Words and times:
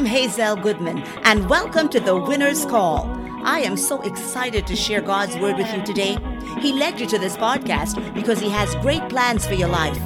I'm 0.00 0.06
Hazelle 0.06 0.62
Goodman, 0.62 1.02
and 1.24 1.46
welcome 1.50 1.90
to 1.90 2.00
the 2.00 2.16
Winner's 2.16 2.64
Call. 2.64 3.04
I 3.44 3.58
am 3.58 3.76
so 3.76 4.00
excited 4.00 4.66
to 4.66 4.74
share 4.74 5.02
God's 5.02 5.36
word 5.36 5.58
with 5.58 5.70
you 5.74 5.82
today. 5.82 6.16
He 6.58 6.72
led 6.72 6.98
you 6.98 7.06
to 7.06 7.18
this 7.18 7.36
podcast 7.36 8.14
because 8.14 8.40
He 8.40 8.48
has 8.48 8.74
great 8.76 9.06
plans 9.10 9.46
for 9.46 9.52
your 9.52 9.68
life. 9.68 9.98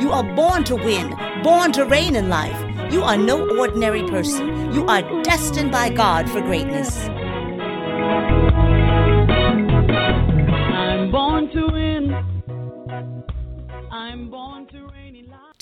You 0.00 0.10
are 0.10 0.24
born 0.34 0.64
to 0.64 0.74
win, 0.74 1.14
born 1.42 1.70
to 1.72 1.84
reign 1.84 2.16
in 2.16 2.30
life. 2.30 2.58
You 2.90 3.02
are 3.02 3.18
no 3.18 3.46
ordinary 3.58 4.08
person. 4.08 4.72
You 4.72 4.86
are 4.86 5.02
destined 5.22 5.70
by 5.70 5.90
God 5.90 6.30
for 6.30 6.40
greatness. 6.40 6.96
I'm 10.80 11.10
born 11.10 11.50
to 11.50 11.66
win. 11.66 12.14
I'm 13.90 14.30
born 14.30 14.51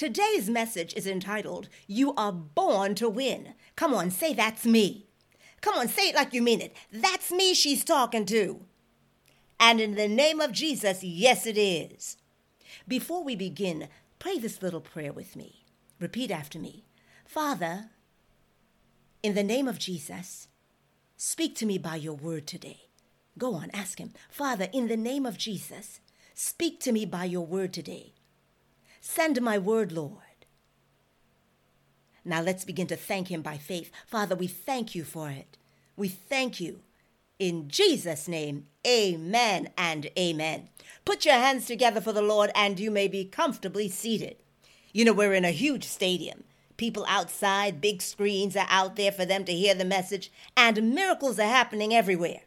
Today's 0.01 0.49
message 0.49 0.95
is 0.95 1.07
entitled, 1.07 1.69
You 1.87 2.15
Are 2.15 2.33
Born 2.33 2.95
to 2.95 3.07
Win. 3.07 3.53
Come 3.77 3.93
on, 3.93 4.11
say 4.11 4.33
that's 4.33 4.65
me. 4.65 5.05
Come 5.61 5.75
on, 5.75 5.89
say 5.89 6.09
it 6.09 6.15
like 6.15 6.33
you 6.33 6.41
mean 6.41 6.63
it. 6.63 6.75
That's 6.91 7.31
me 7.31 7.53
she's 7.53 7.85
talking 7.85 8.25
to. 8.25 8.63
And 9.61 9.79
in 9.79 9.97
the 9.97 10.09
name 10.09 10.41
of 10.41 10.53
Jesus, 10.53 11.05
yes, 11.05 11.47
it 11.47 11.59
is. 11.59 12.17
Before 12.89 13.23
we 13.23 13.37
begin, 13.37 13.89
pray 14.19 14.39
this 14.39 14.63
little 14.63 14.81
prayer 14.81 15.13
with 15.13 15.37
me. 15.37 15.67
Repeat 15.99 16.31
after 16.31 16.59
me 16.59 16.87
Father, 17.27 17.91
in 19.23 19.35
the 19.35 19.43
name 19.43 19.69
of 19.69 19.79
Jesus, 19.79 20.49
speak 21.19 21.55
to 21.57 21.67
me 21.67 21.77
by 21.77 21.97
your 21.97 22.15
word 22.15 22.47
today. 22.47 22.89
Go 23.37 23.53
on, 23.53 23.71
ask 23.75 23.99
him. 23.99 24.15
Father, 24.31 24.69
in 24.73 24.89
the 24.89 24.97
name 24.97 25.27
of 25.27 25.37
Jesus, 25.37 26.01
speak 26.33 26.81
to 26.81 26.91
me 26.91 27.05
by 27.05 27.25
your 27.25 27.45
word 27.45 27.75
today. 27.75 28.15
Send 29.01 29.41
my 29.41 29.59
word, 29.59 29.93
Lord. 29.93 30.17
Now 32.25 32.43
let's 32.43 32.65
begin 32.65 32.87
to 32.89 32.97
thank 32.97 33.29
him 33.29 33.43
by 33.43 33.57
faith. 33.57 33.91
Father, 34.07 34.37
we 34.37 34.47
thank 34.47 34.95
you 34.95 35.05
for 35.05 35.31
it. 35.31 35.57
We 35.97 36.09
thank 36.09 36.61
you. 36.61 36.81
In 37.39 37.69
Jesus' 37.69 38.29
name, 38.29 38.67
amen 38.87 39.71
and 39.79 40.11
amen. 40.19 40.69
Put 41.07 41.25
your 41.25 41.35
hands 41.35 41.65
together 41.65 42.01
for 42.03 42.13
the 42.13 42.21
Lord 42.21 42.51
and 42.55 42.79
you 42.79 42.91
may 42.91 43.09
be 43.09 43.25
comfortably 43.25 43.89
seated. 43.89 44.37
You 44.93 45.07
know, 45.07 45.15
we're 45.15 45.33
in 45.33 45.47
a 45.47 45.51
huge 45.51 45.85
stadium. 45.85 46.45
People 46.77 47.07
outside, 47.09 47.81
big 47.81 48.03
screens 48.03 48.57
are 48.57 48.67
out 48.69 48.97
there 48.97 49.13
for 49.13 49.25
them 49.25 49.45
to 49.45 49.53
hear 49.53 49.75
the 49.75 49.85
message, 49.85 50.33
and 50.57 50.95
miracles 50.95 51.39
are 51.39 51.43
happening 51.43 51.95
everywhere. 51.95 52.43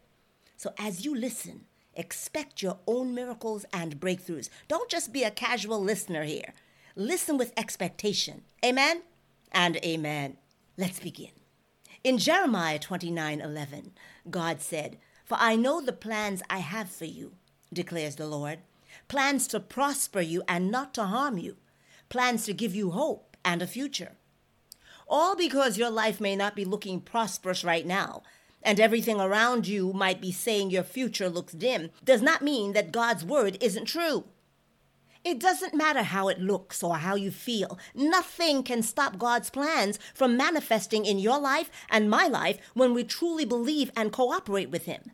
So 0.56 0.72
as 0.78 1.04
you 1.04 1.14
listen, 1.14 1.66
expect 1.96 2.62
your 2.62 2.78
own 2.86 3.14
miracles 3.14 3.64
and 3.72 4.00
breakthroughs. 4.00 4.48
Don't 4.68 4.90
just 4.90 5.12
be 5.12 5.22
a 5.22 5.30
casual 5.30 5.82
listener 5.82 6.24
here. 6.24 6.52
Listen 6.96 7.36
with 7.36 7.52
expectation. 7.56 8.42
Amen 8.64 9.02
and 9.52 9.76
amen. 9.78 10.36
Let's 10.76 11.00
begin. 11.00 11.30
In 12.02 12.18
Jeremiah 12.18 12.78
29 12.78 13.40
11, 13.40 13.92
God 14.30 14.60
said, 14.60 14.98
For 15.24 15.36
I 15.40 15.56
know 15.56 15.80
the 15.80 15.92
plans 15.92 16.42
I 16.50 16.58
have 16.58 16.90
for 16.90 17.06
you, 17.06 17.32
declares 17.72 18.16
the 18.16 18.26
Lord 18.26 18.58
plans 19.08 19.46
to 19.48 19.60
prosper 19.60 20.20
you 20.20 20.42
and 20.48 20.70
not 20.70 20.94
to 20.94 21.04
harm 21.04 21.38
you, 21.38 21.56
plans 22.08 22.44
to 22.46 22.54
give 22.54 22.74
you 22.74 22.90
hope 22.90 23.36
and 23.44 23.62
a 23.62 23.66
future. 23.66 24.12
All 25.06 25.36
because 25.36 25.76
your 25.76 25.90
life 25.90 26.20
may 26.20 26.34
not 26.34 26.56
be 26.56 26.64
looking 26.64 27.00
prosperous 27.00 27.64
right 27.64 27.86
now, 27.86 28.22
and 28.64 28.80
everything 28.80 29.20
around 29.20 29.68
you 29.68 29.92
might 29.92 30.20
be 30.20 30.32
saying 30.32 30.70
your 30.70 30.82
future 30.82 31.28
looks 31.28 31.52
dim, 31.52 31.90
does 32.02 32.22
not 32.22 32.42
mean 32.42 32.72
that 32.72 32.92
God's 32.92 33.24
word 33.24 33.58
isn't 33.60 33.84
true. 33.84 34.24
It 35.24 35.40
doesn't 35.40 35.74
matter 35.74 36.02
how 36.02 36.28
it 36.28 36.38
looks 36.38 36.82
or 36.82 36.98
how 36.98 37.14
you 37.14 37.30
feel. 37.30 37.78
Nothing 37.94 38.62
can 38.62 38.82
stop 38.82 39.16
God's 39.16 39.48
plans 39.48 39.98
from 40.12 40.36
manifesting 40.36 41.06
in 41.06 41.18
your 41.18 41.38
life 41.38 41.70
and 41.88 42.10
my 42.10 42.26
life 42.26 42.58
when 42.74 42.92
we 42.92 43.04
truly 43.04 43.46
believe 43.46 43.90
and 43.96 44.12
cooperate 44.12 44.68
with 44.68 44.84
Him. 44.84 45.12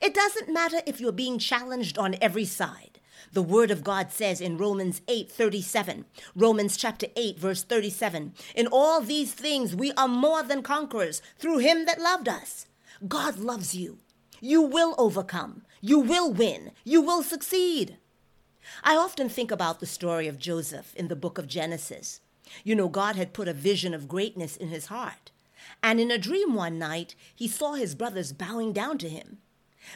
It 0.00 0.14
doesn't 0.14 0.52
matter 0.52 0.82
if 0.86 1.00
you're 1.00 1.10
being 1.10 1.40
challenged 1.40 1.98
on 1.98 2.14
every 2.20 2.44
side. 2.44 3.00
The 3.32 3.42
word 3.42 3.72
of 3.72 3.82
God 3.84 4.12
says 4.12 4.40
in 4.40 4.56
Romans 4.56 5.02
8:37, 5.08 6.04
Romans 6.36 6.76
chapter 6.76 7.08
8 7.16 7.38
verse 7.38 7.64
37, 7.64 8.34
in 8.54 8.66
all 8.68 9.00
these 9.00 9.32
things 9.32 9.74
we 9.74 9.92
are 9.92 10.08
more 10.08 10.44
than 10.44 10.62
conquerors 10.62 11.22
through 11.38 11.58
him 11.58 11.86
that 11.86 12.00
loved 12.00 12.28
us. 12.28 12.66
God 13.08 13.38
loves 13.38 13.74
you. 13.74 13.98
You 14.40 14.60
will 14.60 14.94
overcome. 14.98 15.62
You 15.80 15.98
will 15.98 16.32
win. 16.32 16.72
You 16.84 17.00
will 17.00 17.22
succeed. 17.22 17.96
I 18.84 18.96
often 18.96 19.28
think 19.28 19.50
about 19.50 19.80
the 19.80 19.86
story 19.86 20.28
of 20.28 20.38
Joseph 20.38 20.94
in 20.94 21.08
the 21.08 21.16
book 21.16 21.38
of 21.38 21.48
Genesis. 21.48 22.20
You 22.62 22.74
know, 22.74 22.88
God 22.88 23.16
had 23.16 23.32
put 23.32 23.48
a 23.48 23.54
vision 23.54 23.94
of 23.94 24.08
greatness 24.08 24.56
in 24.56 24.68
his 24.68 24.86
heart. 24.86 25.30
And 25.82 26.00
in 26.00 26.10
a 26.10 26.18
dream 26.18 26.54
one 26.54 26.78
night, 26.78 27.14
he 27.34 27.48
saw 27.48 27.72
his 27.72 27.94
brothers 27.94 28.32
bowing 28.32 28.72
down 28.72 28.98
to 28.98 29.08
him. 29.08 29.38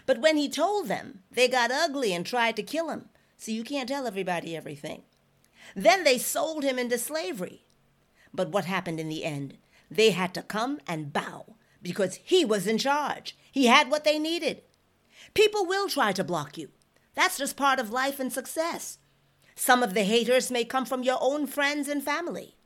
But 0.07 0.21
when 0.21 0.37
he 0.37 0.49
told 0.49 0.89
them, 0.89 1.21
they 1.31 1.47
got 1.47 1.71
ugly 1.71 2.15
and 2.15 2.25
tried 2.25 2.57
to 2.57 2.63
kill 2.63 2.89
him. 2.89 3.11
So 3.37 3.53
you 3.53 3.65
can't 3.65 3.89
tell 3.89 4.07
everybody 4.07 4.57
everything. 4.57 5.03
Then 5.77 6.05
they 6.05 6.19
sold 6.19 6.65
him 6.65 6.79
into 6.79 6.97
slavery. 6.97 7.65
But 8.33 8.49
what 8.49 8.65
happened 8.65 8.99
in 8.99 9.09
the 9.09 9.25
end? 9.25 9.59
They 9.91 10.11
had 10.11 10.33
to 10.35 10.43
come 10.43 10.81
and 10.87 11.13
bow 11.13 11.55
because 11.84 12.19
he 12.25 12.45
was 12.45 12.67
in 12.67 12.78
charge. 12.78 13.37
He 13.53 13.67
had 13.67 13.91
what 13.91 14.03
they 14.03 14.19
needed. 14.19 14.62
People 15.34 15.65
will 15.65 15.89
try 15.89 16.11
to 16.12 16.25
block 16.25 16.59
you. 16.59 16.71
That's 17.15 17.39
just 17.39 17.56
part 17.56 17.78
of 17.78 17.91
life 17.91 18.19
and 18.19 18.33
success. 18.33 18.99
Some 19.55 19.84
of 19.84 19.94
the 19.94 20.03
haters 20.03 20.50
may 20.50 20.65
come 20.65 20.84
from 20.84 21.05
your 21.05 21.19
own 21.21 21.47
friends 21.47 21.87
and 21.87 22.03
family. 22.03 22.56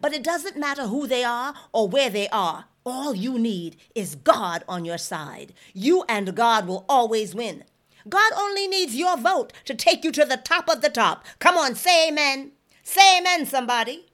But 0.00 0.12
it 0.12 0.22
doesn't 0.22 0.56
matter 0.56 0.86
who 0.86 1.06
they 1.06 1.24
are 1.24 1.54
or 1.72 1.88
where 1.88 2.10
they 2.10 2.28
are. 2.28 2.66
All 2.84 3.14
you 3.14 3.38
need 3.38 3.76
is 3.94 4.14
God 4.14 4.62
on 4.68 4.84
your 4.84 4.98
side. 4.98 5.52
You 5.74 6.04
and 6.08 6.36
God 6.36 6.68
will 6.68 6.84
always 6.88 7.34
win. 7.34 7.64
God 8.08 8.32
only 8.36 8.68
needs 8.68 8.94
your 8.94 9.16
vote 9.16 9.52
to 9.64 9.74
take 9.74 10.04
you 10.04 10.12
to 10.12 10.24
the 10.24 10.36
top 10.36 10.68
of 10.68 10.80
the 10.80 10.88
top. 10.88 11.24
Come 11.40 11.56
on, 11.56 11.74
say 11.74 12.08
amen. 12.08 12.52
Say 12.84 13.18
amen, 13.18 13.46
somebody. 13.46 14.06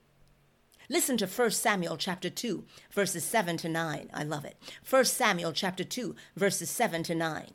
Listen 0.92 1.16
to 1.16 1.26
1 1.26 1.52
Samuel 1.52 1.96
chapter 1.96 2.28
2, 2.28 2.64
verses 2.90 3.24
7 3.24 3.56
to 3.56 3.68
9. 3.70 4.10
I 4.12 4.24
love 4.24 4.44
it. 4.44 4.58
1 4.90 5.06
Samuel 5.06 5.52
chapter 5.52 5.84
2, 5.84 6.14
verses 6.36 6.68
7 6.68 7.02
to 7.04 7.14
9. 7.14 7.46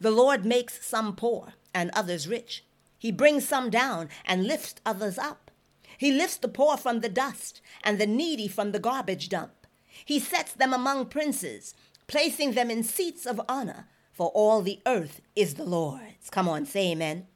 The 0.00 0.10
Lord 0.10 0.46
makes 0.46 0.86
some 0.86 1.14
poor 1.14 1.52
and 1.74 1.90
others 1.92 2.26
rich. 2.26 2.64
He 2.98 3.12
brings 3.12 3.46
some 3.46 3.68
down 3.68 4.08
and 4.24 4.46
lifts 4.46 4.76
others 4.86 5.18
up. 5.18 5.50
He 5.98 6.10
lifts 6.10 6.38
the 6.38 6.48
poor 6.48 6.78
from 6.78 7.00
the 7.00 7.10
dust 7.10 7.60
and 7.84 7.98
the 7.98 8.06
needy 8.06 8.48
from 8.48 8.72
the 8.72 8.78
garbage 8.78 9.28
dump. 9.28 9.66
He 10.06 10.18
sets 10.18 10.54
them 10.54 10.72
among 10.72 11.10
princes, 11.10 11.74
placing 12.06 12.52
them 12.52 12.70
in 12.70 12.82
seats 12.82 13.26
of 13.26 13.42
honor, 13.46 13.88
for 14.10 14.28
all 14.28 14.62
the 14.62 14.80
earth 14.86 15.20
is 15.36 15.56
the 15.56 15.64
Lord's. 15.64 16.30
Come 16.30 16.48
on, 16.48 16.64
say 16.64 16.92
amen. 16.92 17.26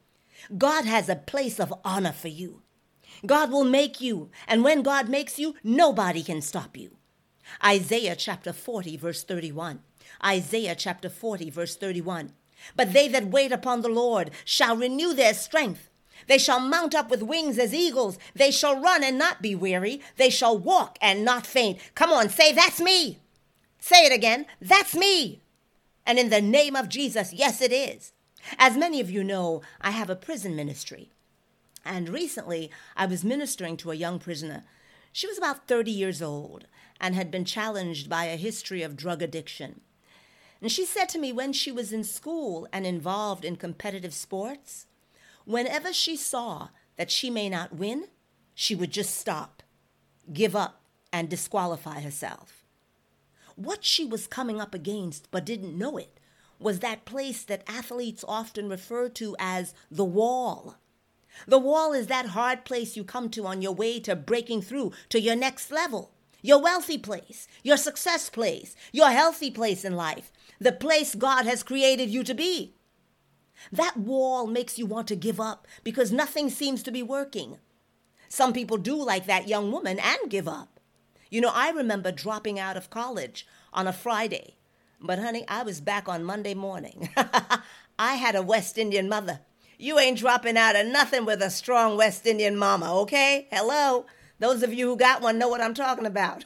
God 0.57 0.87
has 0.87 1.11
a 1.11 1.17
place 1.17 1.61
of 1.61 1.75
honor 1.85 2.13
for 2.13 2.29
you. 2.29 2.64
God 3.27 3.51
will 3.51 3.65
make 3.65 4.01
you, 4.01 4.31
and 4.47 4.65
when 4.65 4.83
God 4.83 5.09
makes 5.09 5.39
you, 5.39 5.55
nobody 5.63 6.23
can 6.23 6.41
stop 6.43 6.77
you. 6.77 6.97
Isaiah 7.65 8.17
chapter 8.17 8.53
40, 8.53 8.97
verse 8.97 9.25
31. 9.25 9.81
Isaiah 10.25 10.75
chapter 10.75 11.09
40, 11.09 11.51
verse 11.51 11.77
31. 11.77 12.33
But 12.77 12.93
they 12.93 13.09
that 13.09 13.27
wait 13.27 13.53
upon 13.53 13.83
the 13.83 13.89
Lord 13.89 14.31
shall 14.45 14.77
renew 14.77 15.13
their 15.15 15.35
strength. 15.35 15.89
They 16.27 16.39
shall 16.39 16.61
mount 16.61 16.95
up 16.95 17.11
with 17.11 17.23
wings 17.23 17.59
as 17.59 17.75
eagles. 17.75 18.19
They 18.35 18.51
shall 18.51 18.81
run 18.81 19.05
and 19.05 19.19
not 19.19 19.43
be 19.43 19.55
weary. 19.55 20.01
They 20.17 20.31
shall 20.31 20.57
walk 20.57 20.99
and 21.03 21.25
not 21.25 21.47
faint. 21.47 21.79
Come 21.95 22.13
on, 22.13 22.29
say, 22.29 22.53
That's 22.53 22.81
me. 22.81 23.19
Say 23.79 24.07
it 24.07 24.13
again. 24.13 24.47
That's 24.61 24.95
me. 24.95 25.43
And 26.07 26.19
in 26.19 26.31
the 26.31 26.41
name 26.41 26.77
of 26.77 26.89
Jesus, 26.89 27.33
yes, 27.33 27.61
it 27.61 27.73
is. 27.73 28.13
As 28.59 28.77
many 28.77 29.01
of 29.01 29.11
you 29.11 29.25
know, 29.25 29.63
I 29.81 29.91
have 29.91 30.11
a 30.11 30.17
prison 30.17 30.57
ministry. 30.57 31.11
And 31.85 32.09
recently, 32.09 32.71
I 32.97 33.07
was 33.07 33.25
ministering 33.25 33.77
to 33.79 33.91
a 33.91 33.97
young 33.97 34.19
prisoner. 34.19 34.65
She 35.13 35.27
was 35.27 35.39
about 35.39 35.69
30 35.69 35.91
years 35.91 36.23
old 36.23 36.67
and 37.01 37.15
had 37.15 37.31
been 37.31 37.45
challenged 37.45 38.09
by 38.09 38.25
a 38.25 38.37
history 38.37 38.83
of 38.83 38.97
drug 38.97 39.23
addiction. 39.23 39.81
And 40.61 40.73
she 40.73 40.87
said 40.87 41.09
to 41.11 41.19
me 41.19 41.33
when 41.33 41.53
she 41.53 41.71
was 41.71 41.93
in 41.93 42.05
school 42.05 42.67
and 42.73 42.87
involved 42.87 43.45
in 43.45 43.57
competitive 43.57 44.15
sports, 44.15 44.87
whenever 45.45 45.93
she 45.93 46.17
saw 46.17 46.69
that 46.97 47.11
she 47.11 47.29
may 47.29 47.49
not 47.49 47.75
win, 47.75 48.09
she 48.55 48.75
would 48.75 48.91
just 48.91 49.17
stop, 49.17 49.63
give 50.33 50.57
up, 50.57 50.81
and 51.13 51.29
disqualify 51.29 52.01
herself. 52.01 52.65
What 53.57 53.85
she 53.85 54.05
was 54.05 54.27
coming 54.27 54.61
up 54.61 54.75
against, 54.75 55.31
but 55.31 55.45
didn't 55.45 55.79
know 55.79 55.97
it, 55.97 56.19
was 56.59 56.81
that 56.81 57.05
place 57.05 57.43
that 57.45 57.63
athletes 57.69 58.25
often 58.27 58.69
refer 58.69 59.09
to 59.11 59.37
as 59.39 59.75
the 59.91 60.05
wall. 60.05 60.77
The 61.47 61.59
wall 61.59 61.93
is 61.93 62.07
that 62.07 62.27
hard 62.27 62.65
place 62.65 62.97
you 62.97 63.05
come 63.05 63.29
to 63.31 63.47
on 63.47 63.63
your 63.63 63.75
way 63.75 64.01
to 64.01 64.17
breaking 64.17 64.63
through 64.63 64.93
to 65.11 65.21
your 65.21 65.37
next 65.37 65.71
level, 65.71 66.13
your 66.43 66.61
wealthy 66.61 66.99
place, 66.99 67.49
your 67.63 67.77
success 67.77 68.31
place, 68.31 68.75
your 68.93 69.11
healthy 69.11 69.51
place 69.51 69.85
in 69.85 69.97
life, 69.97 70.33
the 70.59 70.73
place 70.73 71.15
God 71.15 71.47
has 71.47 71.63
created 71.63 72.09
you 72.11 72.25
to 72.25 72.35
be. 72.35 72.75
That 73.73 73.97
wall 73.97 74.47
makes 74.47 74.79
you 74.79 74.87
want 74.87 75.09
to 75.09 75.17
give 75.17 75.41
up 75.41 75.67
because 75.83 76.13
nothing 76.13 76.51
seems 76.51 76.83
to 76.83 76.91
be 76.91 77.03
working. 77.03 77.59
Some 78.29 78.53
people 78.53 78.77
do 78.77 78.97
like 78.97 79.27
that 79.27 79.49
young 79.49 79.71
woman 79.71 79.99
and 79.99 80.19
give 80.29 80.49
up. 80.49 80.81
You 81.31 81.41
know, 81.41 81.53
I 81.53 81.71
remember 81.71 82.13
dropping 82.13 82.59
out 82.59 82.77
of 82.77 82.91
college 82.91 83.47
on 83.73 83.87
a 83.87 83.93
Friday, 83.93 84.57
but 85.01 85.19
honey, 85.19 85.45
I 85.49 85.63
was 85.63 85.81
back 85.81 86.09
on 86.09 86.25
Monday 86.25 86.55
morning. 86.55 87.11
I 87.99 88.15
had 88.17 88.35
a 88.35 88.43
West 88.43 88.79
Indian 88.79 89.09
mother. 89.09 89.41
You 89.79 89.99
ain't 89.99 90.19
dropping 90.19 90.57
out 90.57 90.77
of 90.77 90.87
nothing 90.87 91.25
with 91.25 91.43
a 91.43 91.51
strong 91.51 91.97
West 91.97 92.27
Indian 92.27 92.57
mama, 92.57 92.95
okay? 93.01 93.49
Hello? 93.51 94.07
Those 94.39 94.63
of 94.63 94.73
you 94.73 94.89
who 94.89 94.97
got 94.97 95.21
one 95.21 95.39
know 95.39 95.49
what 95.49 95.61
I'm 95.61 95.75
talking 95.75 96.07
about. 96.07 96.45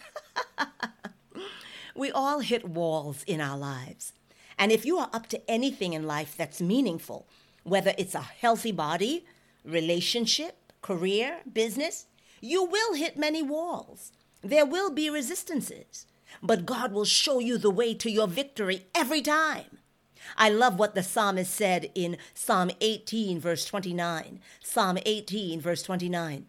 we 1.95 2.11
all 2.11 2.41
hit 2.41 2.69
walls 2.69 3.25
in 3.27 3.41
our 3.41 3.59
lives. 3.59 4.13
And 4.59 4.73
if 4.73 4.87
you 4.87 4.99
are 4.99 5.11
up 5.13 5.27
to 5.29 5.51
anything 5.51 5.93
in 5.93 6.07
life 6.07 6.37
that's 6.37 6.61
meaningful, 6.61 7.29
whether 7.65 7.95
it's 7.99 8.15
a 8.15 8.21
healthy 8.21 8.73
body, 8.73 9.27
relationship, 9.65 10.73
career, 10.81 11.41
business, 11.53 12.07
you 12.41 12.65
will 12.65 12.95
hit 12.95 13.19
many 13.19 13.43
walls. 13.43 14.13
There 14.43 14.67
will 14.67 14.91
be 14.91 15.11
resistances, 15.11 16.07
but 16.43 16.67
God 16.67 16.93
will 16.93 17.05
show 17.05 17.41
you 17.41 17.59
the 17.59 17.71
way 17.71 17.95
to 17.95 18.11
your 18.11 18.29
victory 18.29 18.87
every 18.95 19.21
time. 19.21 19.78
I 20.37 20.51
love 20.51 20.79
what 20.79 20.95
the 20.95 21.03
psalmist 21.03 21.53
said 21.53 21.91
in 21.95 22.17
Psalm 22.35 22.71
18, 22.81 23.41
verse 23.41 23.65
29. 23.65 24.41
Psalm 24.63 24.99
18, 25.05 25.61
verse 25.61 25.83
29. 25.83 26.47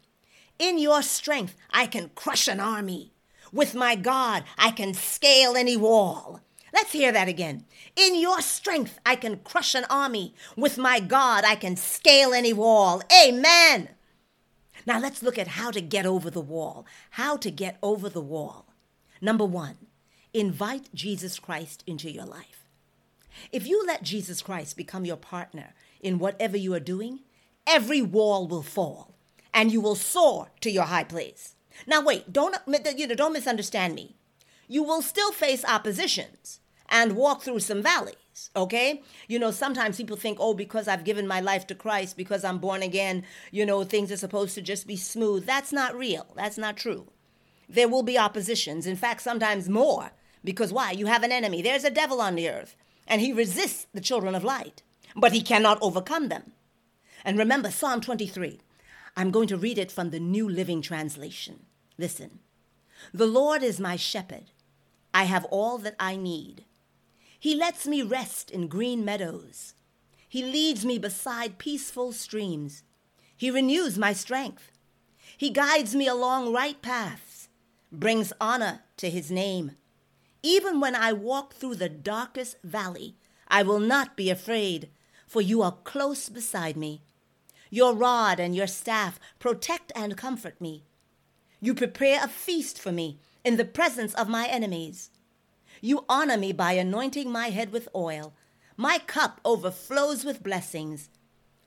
In 0.60 0.78
your 0.78 1.02
strength, 1.02 1.56
I 1.72 1.86
can 1.86 2.12
crush 2.16 2.48
an 2.48 2.60
army. 2.60 3.14
With 3.52 3.74
my 3.74 3.96
God, 3.96 4.44
I 4.58 4.72
can 4.72 4.94
scale 4.94 5.56
any 5.56 5.78
wall. 5.78 6.42
Let's 6.74 6.92
hear 6.92 7.12
that 7.12 7.28
again. 7.28 7.66
In 7.96 8.20
your 8.20 8.42
strength, 8.42 9.00
I 9.06 9.16
can 9.16 9.38
crush 9.38 9.74
an 9.74 9.86
army. 9.90 10.36
With 10.56 10.78
my 10.78 11.00
God, 11.00 11.44
I 11.44 11.56
can 11.56 11.76
scale 11.76 12.34
any 12.34 12.54
wall. 12.54 13.02
Amen. 13.26 13.90
Now 14.86 15.00
let's 15.00 15.24
look 15.24 15.38
at 15.38 15.48
how 15.48 15.72
to 15.72 15.82
get 15.82 16.06
over 16.06 16.30
the 16.30 16.42
wall. 16.42 16.86
How 17.12 17.38
to 17.38 17.52
get 17.52 17.78
over 17.82 18.10
the 18.10 18.22
wall. 18.22 18.74
Number 19.22 19.46
one, 19.46 19.78
invite 20.34 20.94
Jesus 20.94 21.40
Christ 21.40 21.84
into 21.88 22.12
your 22.12 22.26
life. 22.26 22.59
If 23.52 23.68
you 23.68 23.86
let 23.86 24.04
Jesus 24.04 24.42
Christ 24.42 24.78
become 24.78 25.06
your 25.06 25.18
partner 25.18 25.74
in 26.02 26.20
whatever 26.20 26.58
you 26.58 26.74
are 26.74 26.80
doing, 26.80 27.20
every 27.68 28.02
wall 28.02 28.48
will 28.48 28.64
fall 28.64 29.16
and 29.54 29.72
you 29.72 29.82
will 29.82 29.96
soar 29.96 30.52
to 30.62 30.72
your 30.72 30.86
high 30.86 31.04
place. 31.04 31.56
Now 31.88 32.02
wait, 32.02 32.32
don't 32.32 32.56
you 32.98 33.08
know, 33.08 33.16
don't 33.16 33.34
misunderstand 33.34 33.96
me. 33.96 34.16
You 34.68 34.84
will 34.84 35.02
still 35.02 35.32
face 35.32 35.66
oppositions 35.66 36.60
and 36.90 37.16
walk 37.16 37.42
through 37.42 37.60
some 37.60 37.82
valleys, 37.82 38.50
okay? 38.56 39.02
You 39.28 39.40
know, 39.40 39.52
sometimes 39.52 39.98
people 39.98 40.18
think, 40.18 40.38
"Oh, 40.40 40.54
because 40.54 40.88
I've 40.88 41.04
given 41.04 41.28
my 41.28 41.40
life 41.40 41.68
to 41.68 41.76
Christ, 41.76 42.18
because 42.18 42.44
I'm 42.44 42.58
born 42.58 42.82
again, 42.82 43.26
you 43.52 43.66
know, 43.66 43.84
things 43.84 44.12
are 44.12 44.18
supposed 44.18 44.56
to 44.56 44.62
just 44.62 44.88
be 44.88 44.98
smooth." 44.98 45.46
That's 45.46 45.72
not 45.72 45.96
real. 45.96 46.28
That's 46.36 46.58
not 46.58 46.78
true. 46.78 47.12
There 47.68 47.88
will 47.88 48.04
be 48.04 48.18
oppositions, 48.18 48.88
in 48.88 48.96
fact, 48.96 49.22
sometimes 49.22 49.70
more, 49.70 50.12
because 50.44 50.74
why? 50.74 50.92
You 50.92 51.06
have 51.06 51.24
an 51.24 51.32
enemy. 51.32 51.62
There's 51.62 51.84
a 51.84 51.92
devil 51.92 52.22
on 52.22 52.36
the 52.36 52.50
earth 52.50 52.76
and 53.10 53.20
he 53.20 53.34
resists 53.34 53.88
the 53.94 54.00
children 54.00 54.36
of 54.36 54.44
light, 54.44 54.84
but 55.16 55.34
he 55.34 55.42
cannot 55.42 55.80
overcome 55.82 56.30
them. 56.30 56.54
And 57.26 57.38
remember 57.38 57.72
Psalm 57.72 58.00
23. 58.00 58.62
I'm 59.18 59.32
going 59.32 59.48
to 59.48 59.58
read 59.58 59.78
it 59.78 59.92
from 59.92 60.12
the 60.12 60.20
New 60.20 60.48
Living 60.48 60.82
Translation. 60.82 61.66
Listen. 61.98 62.40
The 63.14 63.26
Lord 63.26 63.64
is 63.64 63.80
my 63.80 63.96
shepherd. 63.96 64.52
I 65.14 65.24
have 65.24 65.46
all 65.46 65.78
that 65.80 65.96
I 66.00 66.16
need. 66.16 66.64
He 67.40 67.56
lets 67.56 67.88
me 67.88 68.02
rest 68.02 68.52
in 68.52 68.68
green 68.68 69.04
meadows. 69.04 69.74
He 70.28 70.44
leads 70.44 70.86
me 70.86 71.00
beside 71.00 71.58
peaceful 71.58 72.12
streams. 72.12 72.84
He 73.36 73.50
renews 73.50 73.98
my 73.98 74.14
strength. 74.14 74.72
He 75.36 75.50
guides 75.50 75.96
me 75.96 76.08
along 76.08 76.54
right 76.54 76.80
paths, 76.82 77.48
brings 77.92 78.32
honor 78.40 78.82
to 78.98 79.10
his 79.10 79.32
name. 79.32 79.72
Even 80.42 80.80
when 80.80 80.96
I 80.96 81.12
walk 81.12 81.54
through 81.54 81.76
the 81.76 81.90
darkest 81.90 82.58
valley, 82.64 83.16
I 83.48 83.64
will 83.64 83.80
not 83.80 84.16
be 84.16 84.30
afraid, 84.30 84.90
for 85.28 85.42
you 85.42 85.62
are 85.62 85.78
close 85.84 86.30
beside 86.30 86.78
me. 86.78 87.02
Your 87.70 87.94
rod 87.94 88.40
and 88.40 88.56
your 88.56 88.68
staff 88.68 89.20
protect 89.38 89.92
and 89.96 90.16
comfort 90.16 90.60
me. 90.62 90.84
You 91.60 91.74
prepare 91.74 92.24
a 92.24 92.28
feast 92.28 92.80
for 92.80 92.92
me 92.92 93.20
in 93.44 93.58
the 93.58 93.66
presence 93.66 94.14
of 94.14 94.30
my 94.30 94.48
enemies. 94.48 95.12
You 95.82 96.06
honor 96.08 96.38
me 96.38 96.54
by 96.54 96.74
anointing 96.74 97.30
my 97.30 97.50
head 97.50 97.72
with 97.72 97.90
oil. 97.94 98.34
My 98.78 98.98
cup 98.98 99.42
overflows 99.44 100.24
with 100.24 100.42
blessings. 100.42 101.10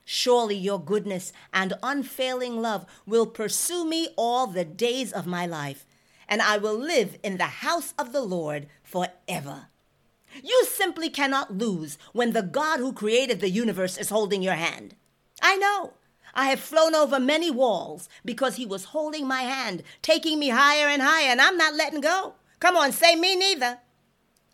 Surely 0.03 0.55
your 0.55 0.83
goodness 0.83 1.31
and 1.53 1.73
unfailing 1.83 2.61
love 2.61 2.85
will 3.05 3.27
pursue 3.27 3.85
me 3.85 4.09
all 4.17 4.47
the 4.47 4.65
days 4.65 5.13
of 5.13 5.27
my 5.27 5.45
life 5.45 5.85
and 6.33 6.41
I 6.41 6.57
will 6.57 6.75
live 6.75 7.19
in 7.21 7.37
the 7.37 7.61
house 7.61 7.93
of 7.95 8.11
the 8.11 8.23
Lord 8.23 8.65
forever. 8.81 9.67
You 10.43 10.65
simply 10.65 11.07
cannot 11.07 11.59
lose 11.59 11.99
when 12.11 12.33
the 12.33 12.41
God 12.41 12.79
who 12.79 12.91
created 12.91 13.39
the 13.39 13.51
universe 13.51 13.99
is 13.99 14.09
holding 14.09 14.41
your 14.41 14.55
hand. 14.55 14.95
I 15.43 15.57
know. 15.57 15.93
I 16.33 16.45
have 16.45 16.59
flown 16.59 16.95
over 16.95 17.19
many 17.19 17.51
walls 17.51 18.09
because 18.25 18.55
he 18.55 18.65
was 18.65 18.85
holding 18.85 19.27
my 19.27 19.41
hand, 19.41 19.83
taking 20.01 20.39
me 20.39 20.49
higher 20.49 20.87
and 20.87 21.03
higher, 21.03 21.29
and 21.29 21.39
I'm 21.39 21.55
not 21.55 21.75
letting 21.75 22.01
go. 22.01 22.33
Come 22.59 22.75
on, 22.75 22.93
say 22.93 23.15
me 23.15 23.35
neither. 23.35 23.77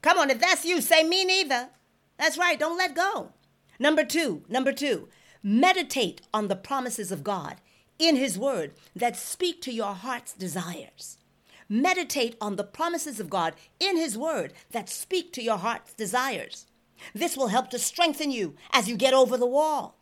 Come 0.01 0.17
on, 0.17 0.29
if 0.29 0.41
that's 0.41 0.65
you, 0.65 0.81
say 0.81 1.05
me 1.05 1.23
neither. 1.23 1.69
That's 2.17 2.37
right, 2.37 2.59
don't 2.59 2.77
let 2.77 2.93
go. 2.93 3.31
Number 3.79 4.03
two, 4.03 4.43
number 4.49 4.73
two, 4.73 5.07
meditate 5.41 6.23
on 6.33 6.49
the 6.49 6.57
promises 6.57 7.09
of 7.09 7.23
God 7.23 7.61
in 7.97 8.17
his 8.17 8.37
word 8.37 8.73
that 8.93 9.15
speak 9.15 9.61
to 9.61 9.71
your 9.71 9.93
heart's 9.93 10.33
desires. 10.33 11.19
Meditate 11.71 12.36
on 12.42 12.56
the 12.56 12.63
promises 12.63 13.19
of 13.19 13.30
God 13.30 13.54
in 13.80 13.95
His 13.95 14.18
Word 14.18 14.54
that 14.71 14.89
speak 14.89 15.31
to 15.33 15.44
your 15.44 15.57
heart's 15.57 15.94
desires. 15.94 16.66
This 17.13 17.38
will 17.38 17.50
help 17.50 17.69
to 17.69 17.80
strengthen 17.80 18.31
you 18.31 18.56
as 18.71 18.89
you 18.89 18.98
get 18.98 19.13
over 19.13 19.38
the 19.38 19.45
wall. 19.45 19.95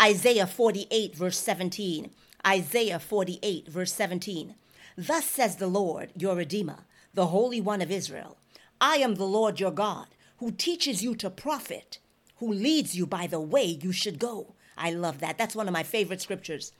Isaiah 0.00 0.48
48, 0.48 1.14
verse 1.14 1.38
17. 1.38 2.10
Isaiah 2.44 2.98
48, 2.98 3.68
verse 3.68 3.92
17. 3.92 4.56
Thus 4.96 5.24
says 5.24 5.56
the 5.56 5.68
Lord, 5.68 6.10
your 6.16 6.34
Redeemer, 6.34 6.80
the 7.14 7.26
Holy 7.26 7.60
One 7.60 7.80
of 7.80 7.90
Israel 7.90 8.36
I 8.80 8.96
am 8.96 9.14
the 9.14 9.24
Lord 9.24 9.60
your 9.60 9.70
God, 9.70 10.08
who 10.38 10.50
teaches 10.50 11.04
you 11.04 11.14
to 11.14 11.30
profit, 11.30 12.00
who 12.38 12.52
leads 12.52 12.96
you 12.96 13.06
by 13.06 13.28
the 13.28 13.40
way 13.40 13.78
you 13.80 13.92
should 13.92 14.18
go. 14.18 14.56
I 14.76 14.90
love 14.90 15.20
that. 15.20 15.38
That's 15.38 15.54
one 15.54 15.68
of 15.68 15.72
my 15.72 15.84
favorite 15.84 16.20
scriptures. 16.20 16.72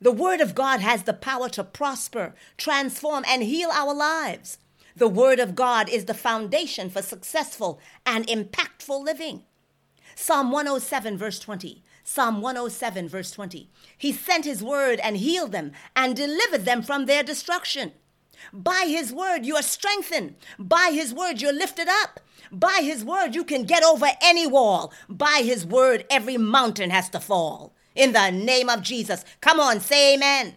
The 0.00 0.12
Word 0.12 0.40
of 0.40 0.54
God 0.54 0.78
has 0.78 1.02
the 1.02 1.12
power 1.12 1.48
to 1.48 1.64
prosper, 1.64 2.32
transform, 2.56 3.24
and 3.26 3.42
heal 3.42 3.68
our 3.70 3.92
lives. 3.92 4.58
The 4.94 5.08
Word 5.08 5.40
of 5.40 5.56
God 5.56 5.88
is 5.88 6.04
the 6.04 6.14
foundation 6.14 6.88
for 6.88 7.02
successful 7.02 7.80
and 8.06 8.24
impactful 8.28 9.04
living. 9.04 9.42
Psalm 10.14 10.52
107, 10.52 11.18
verse 11.18 11.40
20. 11.40 11.82
Psalm 12.04 12.40
107, 12.40 13.08
verse 13.08 13.32
20. 13.32 13.68
He 13.96 14.12
sent 14.12 14.44
His 14.44 14.62
Word 14.62 15.00
and 15.00 15.16
healed 15.16 15.50
them 15.50 15.72
and 15.96 16.14
delivered 16.14 16.64
them 16.64 16.82
from 16.82 17.06
their 17.06 17.24
destruction. 17.24 17.90
By 18.52 18.84
His 18.86 19.12
Word, 19.12 19.44
you 19.44 19.56
are 19.56 19.62
strengthened. 19.62 20.36
By 20.60 20.90
His 20.92 21.12
Word, 21.12 21.42
you're 21.42 21.52
lifted 21.52 21.88
up. 21.88 22.20
By 22.52 22.82
His 22.82 23.04
Word, 23.04 23.34
you 23.34 23.42
can 23.42 23.64
get 23.64 23.82
over 23.82 24.06
any 24.22 24.46
wall. 24.46 24.92
By 25.08 25.42
His 25.44 25.66
Word, 25.66 26.04
every 26.08 26.36
mountain 26.36 26.90
has 26.90 27.08
to 27.10 27.18
fall 27.18 27.74
in 27.98 28.12
the 28.12 28.30
name 28.30 28.70
of 28.70 28.80
Jesus. 28.80 29.24
Come 29.40 29.58
on, 29.58 29.80
say 29.80 30.14
amen. 30.14 30.54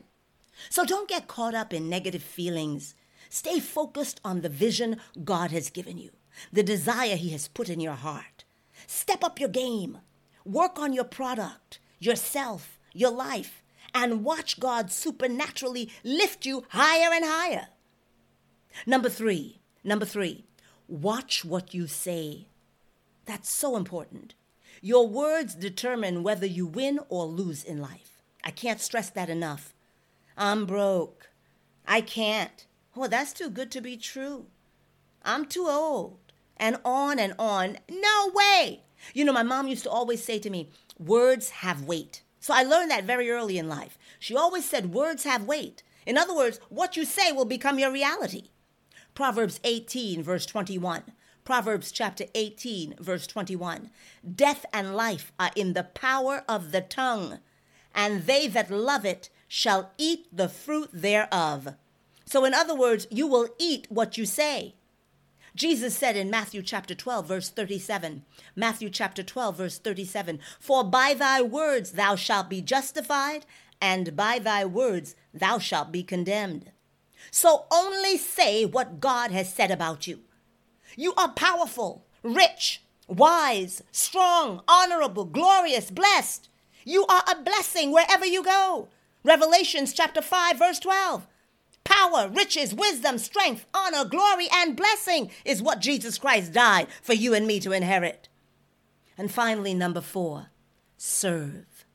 So 0.70 0.86
don't 0.86 1.10
get 1.10 1.28
caught 1.28 1.56
up 1.56 1.74
in 1.74 1.90
negative 1.90 2.22
feelings. 2.22 2.94
Stay 3.30 3.60
focused 3.60 4.22
on 4.24 4.42
the 4.42 4.50
vision 4.50 4.98
God 5.24 5.50
has 5.52 5.72
given 5.72 5.98
you, 5.98 6.12
the 6.54 6.62
desire 6.62 7.16
He 7.16 7.30
has 7.32 7.48
put 7.48 7.68
in 7.68 7.80
your 7.80 7.96
heart. 7.96 8.46
Step 8.86 9.24
up 9.24 9.40
your 9.40 9.50
game. 9.50 9.98
Work 10.46 10.80
on 10.80 10.94
your 10.94 11.04
product, 11.04 11.80
yourself, 12.00 12.78
your 12.94 13.12
life, 13.12 13.64
and 13.94 14.24
watch 14.24 14.60
God 14.60 14.92
supernaturally 14.92 15.90
lift 16.04 16.46
you 16.46 16.64
higher 16.70 17.12
and 17.12 17.26
higher. 17.26 17.68
Number 18.86 19.10
three, 19.10 19.62
number 19.84 20.06
three, 20.06 20.46
watch 20.88 21.44
what 21.44 21.74
you 21.74 21.88
say. 21.88 22.48
That's 23.26 23.50
so 23.50 23.76
important. 23.76 24.36
Your 24.84 25.08
words 25.08 25.54
determine 25.54 26.24
whether 26.24 26.48
you 26.48 26.66
win 26.66 27.00
or 27.08 27.26
lose 27.26 27.64
in 27.64 27.80
life. 27.80 28.22
I 28.44 28.50
can't 28.50 28.82
stress 28.82 29.12
that 29.12 29.30
enough. 29.30 29.76
I'm 30.36 30.66
broke. 30.66 31.30
I 31.88 32.02
can't. 32.02 32.66
Oh, 32.98 33.08
that's 33.08 33.32
too 33.32 33.52
good 33.52 33.70
to 33.72 33.82
be 33.82 33.96
true. 33.96 34.48
I'm 35.24 35.46
too 35.46 35.68
old. 35.70 36.18
And 36.58 36.78
on 36.84 37.20
and 37.20 37.36
on. 37.38 37.78
No 37.90 38.32
way. 38.34 38.82
You 39.14 39.24
know, 39.24 39.34
my 39.34 39.44
mom 39.44 39.68
used 39.68 39.84
to 39.84 39.90
always 39.92 40.24
say 40.24 40.40
to 40.40 40.50
me, 40.50 40.72
words 40.98 41.50
have 41.50 41.84
weight. 41.84 42.24
So 42.40 42.54
I 42.54 42.64
learned 42.64 42.90
that 42.90 43.04
very 43.04 43.30
early 43.30 43.60
in 43.60 43.70
life. 43.70 44.00
She 44.20 44.36
always 44.36 44.68
said, 44.68 44.94
words 44.94 45.26
have 45.26 45.44
weight. 45.44 45.84
In 46.08 46.18
other 46.18 46.36
words, 46.36 46.60
what 46.70 46.98
you 46.98 47.06
say 47.06 47.32
will 47.32 47.46
become 47.46 47.78
your 47.78 47.92
reality. 47.92 48.50
Proverbs 49.14 49.60
18, 49.64 50.24
verse 50.24 50.48
21. 50.48 51.04
Proverbs 51.44 51.92
chapter 51.92 52.26
18, 52.36 52.96
verse 53.00 53.26
21. 53.26 53.90
Death 54.36 54.66
and 54.72 54.96
life 54.96 55.32
are 55.40 55.52
in 55.56 55.74
the 55.74 55.84
power 55.84 56.44
of 56.48 56.72
the 56.72 56.82
tongue, 56.82 57.40
and 57.96 58.24
they 58.26 58.48
that 58.48 58.70
love 58.70 59.06
it 59.06 59.30
shall 59.48 59.92
eat 59.98 60.28
the 60.32 60.48
fruit 60.48 60.90
thereof. 60.94 61.76
So, 62.26 62.46
in 62.46 62.54
other 62.54 62.76
words, 62.76 63.08
you 63.10 63.28
will 63.28 63.50
eat 63.58 63.88
what 63.90 64.18
you 64.18 64.26
say. 64.26 64.76
Jesus 65.56 65.98
said 65.98 66.16
in 66.16 66.30
Matthew 66.30 66.62
chapter 66.62 66.96
12, 66.96 67.28
verse 67.28 67.50
37, 67.50 68.24
Matthew 68.56 68.90
chapter 68.90 69.24
12, 69.24 69.58
verse 69.58 69.78
37, 69.80 70.40
For 70.60 70.84
by 70.84 71.14
thy 71.14 71.42
words 71.42 71.94
thou 71.94 72.16
shalt 72.16 72.50
be 72.50 72.62
justified, 72.62 73.46
and 73.82 74.16
by 74.16 74.40
thy 74.40 74.64
words 74.64 75.16
thou 75.34 75.58
shalt 75.58 75.92
be 75.92 76.04
condemned. 76.04 76.72
So 77.32 77.66
only 77.72 78.18
say 78.18 78.64
what 78.64 79.00
God 79.00 79.32
has 79.32 79.54
said 79.54 79.72
about 79.72 80.08
you. 80.08 80.22
You 80.96 81.14
are 81.16 81.32
powerful, 81.32 82.06
rich, 82.24 82.82
wise, 83.08 83.82
strong, 83.92 84.62
honorable, 84.68 85.26
glorious, 85.26 85.92
blessed. 85.92 86.50
You 86.86 87.06
are 87.08 87.24
a 87.30 87.42
blessing 87.42 87.92
wherever 87.92 88.26
you 88.26 88.44
go. 88.44 88.88
Revelations 89.24 89.94
chapter 89.94 90.22
5, 90.22 90.58
verse 90.58 90.80
12. 90.80 91.28
Power, 91.84 92.28
riches, 92.30 92.74
wisdom, 92.74 93.18
strength, 93.18 93.66
honor, 93.74 94.06
glory, 94.06 94.48
and 94.54 94.78
blessing 94.78 95.32
is 95.46 95.62
what 95.62 95.80
Jesus 95.80 96.18
Christ 96.18 96.54
died 96.54 96.88
for 97.02 97.14
you 97.14 97.34
and 97.34 97.46
me 97.48 97.60
to 97.60 97.72
inherit. 97.72 98.30
And 99.18 99.32
finally, 99.32 99.74
number 99.74 100.02
four, 100.02 100.48
serve. 100.98 101.86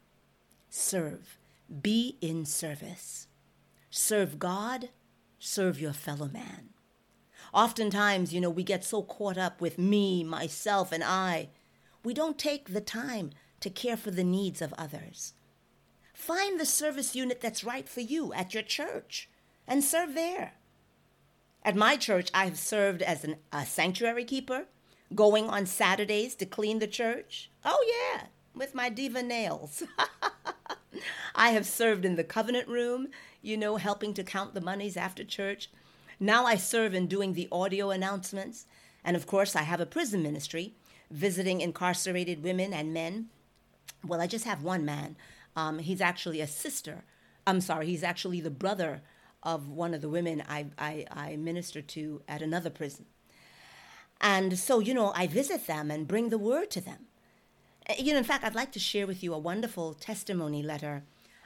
Serve. 0.68 1.38
Be 1.82 2.16
in 2.20 2.44
service. 2.44 3.26
Serve 3.90 4.38
God, 4.38 4.90
serve 5.38 5.80
your 5.80 5.92
fellow 5.92 6.28
man. 6.28 6.70
Oftentimes, 7.56 8.34
you 8.34 8.40
know, 8.42 8.50
we 8.50 8.62
get 8.62 8.84
so 8.84 9.02
caught 9.02 9.38
up 9.38 9.62
with 9.62 9.78
me, 9.78 10.22
myself, 10.22 10.92
and 10.92 11.02
I, 11.02 11.48
we 12.04 12.12
don't 12.12 12.38
take 12.38 12.68
the 12.68 12.82
time 12.82 13.30
to 13.60 13.70
care 13.70 13.96
for 13.96 14.10
the 14.10 14.22
needs 14.22 14.60
of 14.60 14.74
others. 14.76 15.32
Find 16.12 16.60
the 16.60 16.66
service 16.66 17.16
unit 17.16 17.40
that's 17.40 17.64
right 17.64 17.88
for 17.88 18.02
you 18.02 18.34
at 18.34 18.52
your 18.52 18.62
church 18.62 19.30
and 19.66 19.82
serve 19.82 20.12
there. 20.14 20.52
At 21.62 21.74
my 21.74 21.96
church, 21.96 22.30
I 22.34 22.44
have 22.44 22.58
served 22.58 23.00
as 23.00 23.24
an, 23.24 23.36
a 23.50 23.64
sanctuary 23.64 24.24
keeper, 24.24 24.66
going 25.14 25.48
on 25.48 25.64
Saturdays 25.64 26.34
to 26.34 26.44
clean 26.44 26.78
the 26.78 26.86
church. 26.86 27.50
Oh, 27.64 28.12
yeah, 28.12 28.26
with 28.54 28.74
my 28.74 28.90
diva 28.90 29.22
nails. 29.22 29.82
I 31.34 31.50
have 31.50 31.64
served 31.64 32.04
in 32.04 32.16
the 32.16 32.24
covenant 32.24 32.68
room, 32.68 33.08
you 33.40 33.56
know, 33.56 33.76
helping 33.76 34.12
to 34.12 34.24
count 34.24 34.52
the 34.52 34.60
monies 34.60 34.98
after 34.98 35.24
church. 35.24 35.70
Now 36.18 36.46
I 36.46 36.56
serve 36.56 36.94
in 36.94 37.06
doing 37.06 37.34
the 37.34 37.48
audio 37.52 37.90
announcements. 37.90 38.66
And 39.04 39.16
of 39.16 39.26
course, 39.26 39.54
I 39.54 39.62
have 39.62 39.80
a 39.80 39.86
prison 39.86 40.22
ministry, 40.22 40.74
visiting 41.10 41.60
incarcerated 41.60 42.42
women 42.42 42.72
and 42.72 42.92
men. 42.92 43.28
Well, 44.04 44.20
I 44.20 44.26
just 44.26 44.44
have 44.44 44.62
one 44.64 44.84
man. 44.84 45.16
Um, 45.54 45.78
he's 45.78 46.00
actually 46.00 46.40
a 46.40 46.46
sister. 46.46 47.04
I'm 47.46 47.60
sorry, 47.60 47.86
he's 47.86 48.02
actually 48.02 48.40
the 48.40 48.50
brother 48.50 49.02
of 49.42 49.68
one 49.68 49.94
of 49.94 50.00
the 50.00 50.08
women 50.08 50.42
I, 50.48 50.66
I, 50.76 51.06
I 51.10 51.36
minister 51.36 51.80
to 51.80 52.22
at 52.26 52.42
another 52.42 52.70
prison. 52.70 53.06
And 54.20 54.58
so, 54.58 54.80
you 54.80 54.92
know, 54.92 55.12
I 55.14 55.26
visit 55.26 55.66
them 55.66 55.90
and 55.90 56.08
bring 56.08 56.30
the 56.30 56.38
word 56.38 56.70
to 56.72 56.80
them. 56.80 57.06
Uh, 57.88 57.94
You 57.98 58.12
know, 58.12 58.18
in 58.18 58.24
fact, 58.24 58.44
I'd 58.44 58.54
like 58.54 58.72
to 58.72 58.80
share 58.80 59.06
with 59.06 59.22
you 59.22 59.32
a 59.32 59.38
wonderful 59.38 59.94
testimony 59.94 60.62
letter 60.62 61.04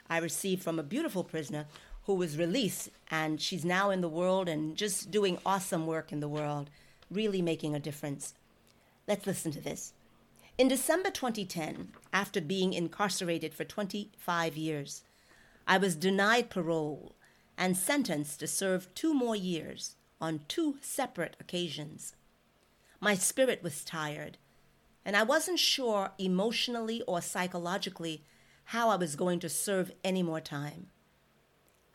I 0.09 0.19
received 0.19 0.63
from 0.63 0.79
a 0.79 0.83
beautiful 0.83 1.25
prisoner 1.25 1.67
who 2.11 2.17
was 2.17 2.37
released, 2.37 2.89
and 3.09 3.41
she's 3.41 3.65
now 3.65 3.91
in 3.91 4.01
the 4.01 4.09
world 4.09 4.49
and 4.49 4.77
just 4.77 5.13
doing 5.13 5.39
awesome 5.47 5.87
work 5.87 6.11
in 6.11 6.19
the 6.19 6.27
world, 6.27 6.69
really 7.09 7.41
making 7.41 7.73
a 7.73 7.79
difference. 7.79 8.35
Let's 9.07 9.29
listen 9.29 9.53
to 9.53 9.61
this. 9.61 9.93
In 10.59 10.67
December 10.67 11.11
2010, 11.11 11.93
after 12.13 12.41
being 12.41 12.73
incarcerated 12.73 13.55
for 13.55 13.63
25 13.63 14.57
years, 14.57 15.03
I 15.69 15.79
was 15.79 15.95
denied 15.95 16.51
parole 16.51 17.15
and 17.57 17.77
sentenced 17.77 18.41
to 18.41 18.49
serve 18.49 18.93
two 18.97 19.15
more 19.15 19.37
years 19.37 19.95
on 20.21 20.41
two 20.49 20.79
separate 20.81 21.37
occasions. 21.39 22.17
My 22.99 23.15
spirit 23.15 23.63
was 23.63 23.85
tired, 23.85 24.37
and 25.05 25.17
I 25.17 25.23
wasn't 25.23 25.61
sure 25.61 26.11
emotionally 26.19 27.03
or 27.03 27.21
psychologically 27.21 28.25
how 28.65 28.89
I 28.89 28.97
was 28.97 29.15
going 29.15 29.39
to 29.39 29.49
serve 29.49 29.93
any 30.03 30.25
more 30.25 30.41
time. 30.41 30.89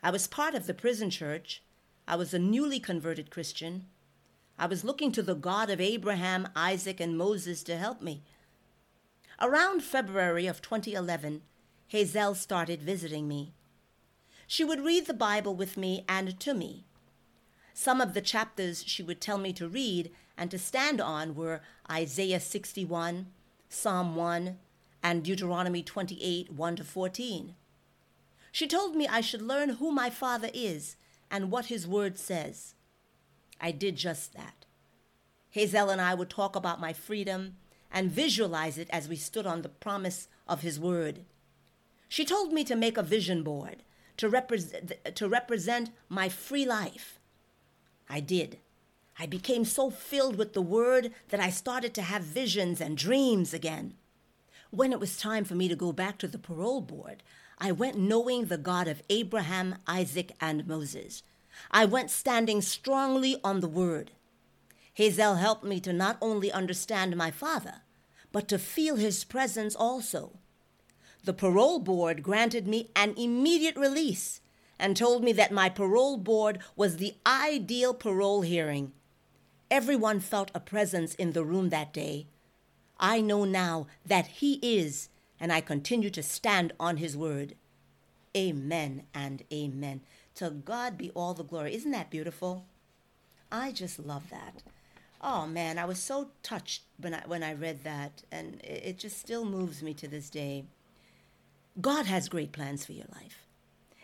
I 0.02 0.10
was 0.10 0.26
part 0.26 0.54
of 0.54 0.66
the 0.66 0.74
prison 0.74 1.10
church. 1.10 1.62
I 2.06 2.16
was 2.16 2.32
a 2.32 2.38
newly 2.38 2.78
converted 2.78 3.30
Christian. 3.30 3.86
I 4.58 4.66
was 4.66 4.84
looking 4.84 5.12
to 5.12 5.22
the 5.22 5.34
God 5.34 5.70
of 5.70 5.80
Abraham, 5.80 6.48
Isaac, 6.54 7.00
and 7.00 7.18
Moses 7.18 7.62
to 7.64 7.76
help 7.76 8.00
me. 8.00 8.22
Around 9.40 9.82
February 9.82 10.46
of 10.46 10.62
2011, 10.62 11.42
Hazelle 11.92 12.34
started 12.34 12.80
visiting 12.80 13.28
me. 13.28 13.52
She 14.46 14.64
would 14.64 14.84
read 14.84 15.06
the 15.06 15.14
Bible 15.14 15.54
with 15.54 15.76
me 15.76 16.04
and 16.08 16.38
to 16.40 16.54
me. 16.54 16.84
Some 17.74 18.00
of 18.00 18.14
the 18.14 18.22
chapters 18.22 18.82
she 18.86 19.02
would 19.02 19.20
tell 19.20 19.36
me 19.36 19.52
to 19.54 19.68
read 19.68 20.10
and 20.38 20.50
to 20.50 20.58
stand 20.58 21.00
on 21.00 21.34
were 21.34 21.60
Isaiah 21.90 22.40
61, 22.40 23.26
Psalm 23.68 24.16
1, 24.16 24.56
and 25.02 25.22
Deuteronomy 25.22 25.82
28, 25.82 26.52
1 26.52 26.76
to 26.76 26.84
14. 26.84 27.54
She 28.56 28.66
told 28.66 28.96
me 28.96 29.06
I 29.06 29.20
should 29.20 29.42
learn 29.42 29.68
who 29.68 29.92
my 29.92 30.08
Father 30.08 30.48
is 30.54 30.96
and 31.30 31.50
what 31.50 31.66
His 31.66 31.86
Word 31.86 32.16
says. 32.16 32.72
I 33.60 33.70
did 33.70 33.96
just 33.96 34.32
that. 34.32 34.64
Hazelle 35.54 35.90
and 35.90 36.00
I 36.00 36.14
would 36.14 36.30
talk 36.30 36.56
about 36.56 36.80
my 36.80 36.94
freedom 36.94 37.56
and 37.92 38.10
visualize 38.10 38.78
it 38.78 38.88
as 38.88 39.10
we 39.10 39.16
stood 39.16 39.44
on 39.46 39.60
the 39.60 39.68
promise 39.68 40.28
of 40.48 40.62
His 40.62 40.80
Word. 40.80 41.26
She 42.08 42.24
told 42.24 42.54
me 42.54 42.64
to 42.64 42.74
make 42.74 42.96
a 42.96 43.02
vision 43.02 43.42
board 43.42 43.82
to, 44.16 44.26
represent 44.26 44.90
to 45.14 45.28
represent 45.28 45.90
my 46.08 46.30
free 46.30 46.64
life. 46.64 47.20
I 48.08 48.20
did. 48.20 48.56
I 49.18 49.26
became 49.26 49.66
so 49.66 49.90
filled 49.90 50.36
with 50.36 50.54
the 50.54 50.62
Word 50.62 51.12
that 51.28 51.40
I 51.40 51.50
started 51.50 51.92
to 51.92 52.00
have 52.00 52.22
visions 52.22 52.80
and 52.80 52.96
dreams 52.96 53.52
again. 53.52 53.96
When 54.70 54.92
it 54.92 55.00
was 55.00 55.18
time 55.18 55.44
for 55.44 55.54
me 55.54 55.68
to 55.68 55.76
go 55.76 55.92
back 55.92 56.16
to 56.20 56.26
the 56.26 56.38
parole 56.38 56.80
board, 56.80 57.22
I 57.58 57.72
went 57.72 57.98
knowing 57.98 58.46
the 58.46 58.58
God 58.58 58.86
of 58.86 59.02
Abraham, 59.08 59.76
Isaac, 59.86 60.32
and 60.40 60.66
Moses. 60.66 61.22
I 61.70 61.84
went 61.84 62.10
standing 62.10 62.60
strongly 62.60 63.40
on 63.42 63.60
the 63.60 63.68
Word. 63.68 64.12
Hazelle 64.98 65.36
helped 65.36 65.64
me 65.64 65.80
to 65.80 65.92
not 65.92 66.18
only 66.20 66.52
understand 66.52 67.16
my 67.16 67.30
Father, 67.30 67.82
but 68.32 68.48
to 68.48 68.58
feel 68.58 68.96
His 68.96 69.24
presence 69.24 69.74
also. 69.74 70.32
The 71.24 71.32
parole 71.32 71.78
board 71.78 72.22
granted 72.22 72.68
me 72.68 72.90
an 72.94 73.14
immediate 73.16 73.76
release 73.76 74.40
and 74.78 74.96
told 74.96 75.24
me 75.24 75.32
that 75.32 75.50
my 75.50 75.68
parole 75.68 76.18
board 76.18 76.58
was 76.76 76.96
the 76.96 77.14
ideal 77.26 77.94
parole 77.94 78.42
hearing. 78.42 78.92
Everyone 79.70 80.20
felt 80.20 80.50
a 80.54 80.60
presence 80.60 81.14
in 81.14 81.32
the 81.32 81.44
room 81.44 81.70
that 81.70 81.92
day. 81.92 82.26
I 83.00 83.20
know 83.20 83.44
now 83.44 83.86
that 84.04 84.26
He 84.26 84.54
is, 84.62 85.08
and 85.40 85.52
I 85.52 85.60
continue 85.60 86.10
to 86.10 86.22
stand 86.22 86.72
on 86.78 86.96
His 86.96 87.16
word. 87.16 87.54
Amen 88.36 89.04
and 89.14 89.42
amen. 89.52 90.02
To 90.36 90.50
God 90.50 90.98
be 90.98 91.10
all 91.10 91.34
the 91.34 91.44
glory. 91.44 91.74
Isn't 91.74 91.92
that 91.92 92.10
beautiful? 92.10 92.66
I 93.50 93.72
just 93.72 93.98
love 93.98 94.28
that. 94.30 94.62
Oh 95.20 95.46
man, 95.46 95.78
I 95.78 95.86
was 95.86 95.98
so 95.98 96.30
touched 96.42 96.82
when 97.00 97.14
I 97.14 97.22
when 97.26 97.42
I 97.42 97.54
read 97.54 97.84
that, 97.84 98.22
and 98.30 98.60
it, 98.62 98.98
just 98.98 99.18
still 99.18 99.44
moves 99.44 99.82
me 99.82 99.94
to 99.94 100.08
this 100.08 100.28
day. 100.28 100.64
God 101.80 102.06
has 102.06 102.28
great 102.28 102.52
plans 102.52 102.84
for 102.84 102.92
your 102.92 103.06
life. 103.14 103.46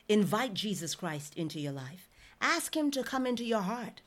Invite 0.08 0.54
Jesus 0.54 0.94
Christ 0.94 1.36
into 1.36 1.60
your 1.60 1.72
life. 1.72 2.08
Ask 2.40 2.76
Him 2.76 2.90
to 2.92 3.02
come 3.02 3.26
into 3.26 3.44
your 3.44 3.60
heart. 3.60 4.00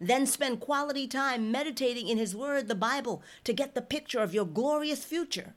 Then 0.00 0.26
spend 0.26 0.60
quality 0.60 1.06
time 1.06 1.50
meditating 1.50 2.08
in 2.08 2.18
His 2.18 2.34
Word, 2.34 2.68
the 2.68 2.74
Bible, 2.74 3.22
to 3.44 3.52
get 3.52 3.74
the 3.74 3.82
picture 3.82 4.20
of 4.20 4.32
your 4.32 4.46
glorious 4.46 5.04
future. 5.04 5.54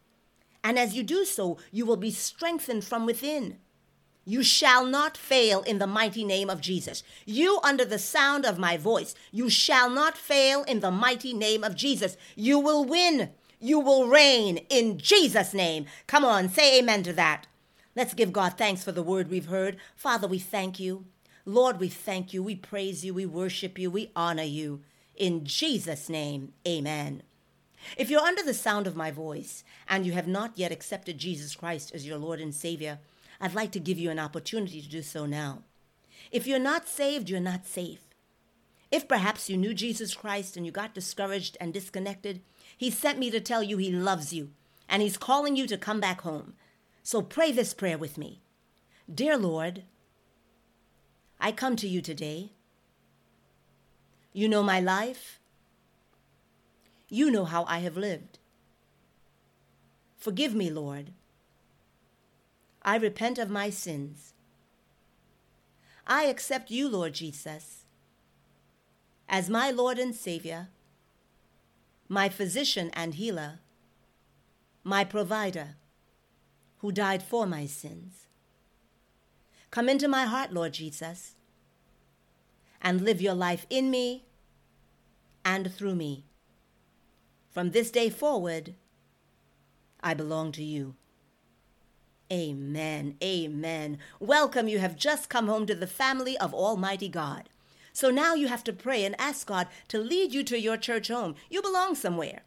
And 0.64 0.80
as 0.80 0.96
you 0.96 1.04
do 1.04 1.26
so, 1.26 1.58
you 1.72 1.86
will 1.86 1.98
be 1.98 2.12
strengthened 2.12 2.86
from 2.86 3.06
within. 3.06 3.58
You 4.26 4.42
shall 4.42 4.86
not 4.86 5.18
fail 5.18 5.62
in 5.64 5.80
the 5.80 5.88
mighty 5.88 6.24
name 6.24 6.50
of 6.50 6.62
Jesus. 6.62 7.04
You, 7.26 7.60
under 7.64 7.84
the 7.84 8.00
sound 8.00 8.46
of 8.46 8.58
my 8.58 8.78
voice, 8.78 9.14
you 9.32 9.50
shall 9.50 9.90
not 9.90 10.18
fail 10.18 10.64
in 10.64 10.80
the 10.80 10.92
mighty 10.92 11.34
name 11.34 11.64
of 11.64 11.76
Jesus. 11.76 12.16
You 12.36 12.58
will 12.60 12.86
win. 12.86 13.32
You 13.60 13.80
will 13.80 14.08
reign 14.08 14.58
in 14.70 14.98
Jesus' 14.98 15.54
name. 15.54 15.86
Come 16.08 16.24
on, 16.24 16.48
say 16.48 16.80
amen 16.80 17.04
to 17.04 17.14
that. 17.14 17.48
Let's 17.96 18.14
give 18.14 18.32
God 18.32 18.58
thanks 18.58 18.84
for 18.84 18.94
the 18.94 19.04
word 19.04 19.30
we've 19.30 19.48
heard. 19.48 19.78
Father, 19.96 20.28
we 20.28 20.40
thank 20.40 20.80
you. 20.80 21.06
Lord, 21.46 21.80
we 21.80 21.90
thank 21.90 22.34
you. 22.34 22.42
We 22.42 22.56
praise 22.56 23.04
you. 23.04 23.14
We 23.14 23.26
worship 23.26 23.78
you. 23.78 23.92
We 23.92 24.12
honor 24.16 24.44
you. 24.44 24.82
In 25.16 25.46
Jesus' 25.46 26.10
name, 26.10 26.54
amen. 26.68 27.24
If 27.98 28.10
you're 28.10 28.22
under 28.22 28.44
the 28.44 28.54
sound 28.54 28.88
of 28.88 28.96
my 28.96 29.12
voice 29.12 29.64
and 29.88 30.06
you 30.06 30.14
have 30.14 30.28
not 30.28 30.54
yet 30.56 30.72
accepted 30.72 31.18
Jesus 31.18 31.56
Christ 31.56 31.92
as 31.94 32.06
your 32.08 32.18
Lord 32.18 32.40
and 32.40 32.54
Savior, 32.54 33.00
I'd 33.40 33.54
like 33.54 33.72
to 33.72 33.80
give 33.80 33.98
you 33.98 34.10
an 34.10 34.20
opportunity 34.20 34.82
to 34.82 34.90
do 34.90 35.02
so 35.02 35.26
now. 35.26 35.64
If 36.32 36.48
you're 36.48 36.60
not 36.60 36.88
saved, 36.88 37.30
you're 37.30 37.40
not 37.40 37.68
safe. 37.68 38.00
If 38.92 39.08
perhaps 39.08 39.50
you 39.50 39.58
knew 39.58 39.74
Jesus 39.74 40.14
Christ 40.14 40.56
and 40.56 40.66
you 40.66 40.72
got 40.72 40.94
discouraged 40.94 41.58
and 41.60 41.74
disconnected, 41.74 42.42
He 42.78 42.92
sent 42.92 43.20
me 43.20 43.32
to 43.32 43.40
tell 43.40 43.64
you 43.64 43.78
He 43.78 43.92
loves 43.92 44.32
you 44.34 44.52
and 44.88 45.02
He's 45.02 45.18
calling 45.18 45.56
you 45.56 45.68
to 45.68 45.78
come 45.78 46.00
back 46.00 46.22
home. 46.22 46.54
So 47.02 47.22
pray 47.22 47.52
this 47.52 47.74
prayer 47.74 47.98
with 47.98 48.18
me 48.18 48.42
Dear 49.14 49.38
Lord, 49.38 49.84
I 51.40 51.52
come 51.52 51.76
to 51.78 51.88
you 51.88 52.02
today 52.02 52.52
You 54.32 54.48
know 54.48 54.64
my 54.64 54.80
life. 54.80 55.40
You 57.14 57.30
know 57.30 57.46
how 57.46 57.64
I 57.66 57.78
have 57.82 57.96
lived. 57.96 58.40
Forgive 60.18 60.56
me, 60.56 60.72
Lord. 60.72 61.12
I 62.82 62.96
repent 62.98 63.38
of 63.38 63.52
my 63.52 63.70
sins. 63.70 64.34
I 66.08 66.24
accept 66.24 66.72
you, 66.72 66.90
Lord 66.90 67.14
Jesus, 67.14 67.86
as 69.30 69.48
my 69.48 69.70
Lord 69.70 70.00
and 70.00 70.16
Savior, 70.16 70.70
my 72.10 72.30
physician 72.30 72.90
and 72.94 73.14
healer, 73.14 73.60
my 74.84 75.04
provider, 75.04 75.76
who 76.80 76.92
died 76.92 77.22
for 77.22 77.46
my 77.46 77.68
sins. 77.68 78.26
Come 79.70 79.88
into 79.88 80.08
my 80.08 80.24
heart, 80.24 80.52
Lord 80.52 80.74
Jesus, 80.74 81.36
and 82.82 83.02
live 83.02 83.22
your 83.22 83.36
life 83.36 83.68
in 83.70 83.92
me 83.92 84.26
and 85.46 85.72
through 85.72 85.94
me. 85.94 86.26
From 87.54 87.70
this 87.70 87.92
day 87.92 88.10
forward, 88.10 88.74
I 90.02 90.16
belong 90.16 90.52
to 90.54 90.64
you. 90.64 90.96
Amen. 92.32 93.16
Amen. 93.24 94.00
Welcome. 94.20 94.68
You 94.68 94.80
have 94.80 94.96
just 94.96 95.30
come 95.30 95.48
home 95.48 95.68
to 95.68 95.76
the 95.76 95.86
family 95.86 96.36
of 96.40 96.52
Almighty 96.52 97.08
God. 97.08 97.50
So 97.94 98.10
now 98.10 98.34
you 98.34 98.48
have 98.48 98.64
to 98.64 98.74
pray 98.74 99.06
and 99.06 99.16
ask 99.20 99.46
God 99.46 99.68
to 99.90 100.00
lead 100.00 100.34
you 100.34 100.44
to 100.46 100.60
your 100.60 100.78
church 100.78 101.10
home. 101.10 101.36
You 101.48 101.62
belong 101.62 101.94
somewhere. 101.94 102.42